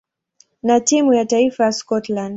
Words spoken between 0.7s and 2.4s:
timu ya taifa ya Scotland.